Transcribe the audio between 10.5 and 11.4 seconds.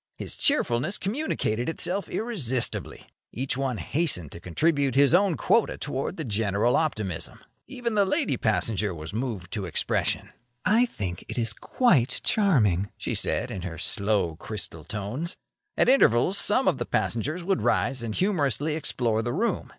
"I think it